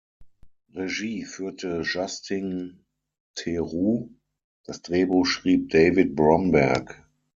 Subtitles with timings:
[0.73, 2.85] Regie führte Justin
[3.35, 4.09] Theroux,
[4.63, 7.07] das Drehbuch schrieb David Bromberg.